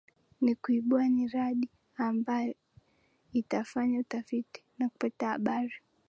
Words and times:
ni 0.41 0.55
kuibua 0.55 1.09
niradi 1.09 1.69
ambayo 1.95 2.55
itafanya 3.33 3.99
utafiti 3.99 4.63
na 4.77 4.89
kupata 4.89 5.29
habari 5.29 5.73